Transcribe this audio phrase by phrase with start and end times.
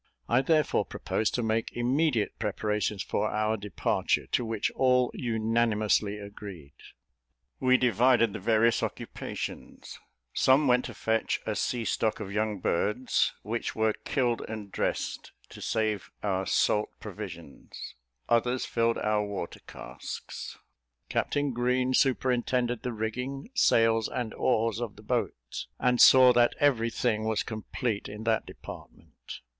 [0.27, 6.73] I therefore proposed to make immediate preparations for our departure, to which all unanimously agreed.
[7.59, 9.99] We divided the various occupations;
[10.33, 15.33] some went to fetch a sea stock of young birds, which were killed and dressed
[15.49, 17.93] to save our salt provisions;
[18.27, 20.57] others filled all our water casks.
[21.09, 26.89] Captain Green superintended the rigging, sails, and oars of the boat, and saw that every
[26.89, 29.41] thing was complete in that department.